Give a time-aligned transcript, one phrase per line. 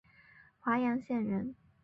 [0.59, 1.53] 华阳县人。